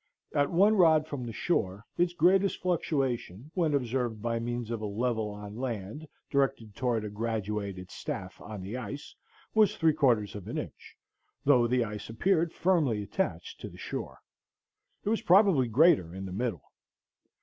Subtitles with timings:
[0.33, 4.87] At one rod from the shore its greatest fluctuation, when observed by means of a
[4.87, 9.13] level on land directed toward a graduated staff on the ice,
[9.53, 10.95] was three quarters of an inch,
[11.45, 14.17] though the ice appeared firmly attached to the shore.
[15.03, 16.63] It was probably greater in the middle.